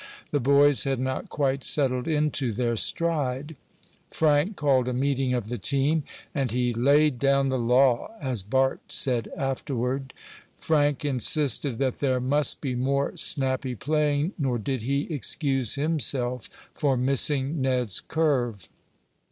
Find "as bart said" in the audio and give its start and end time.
8.19-9.29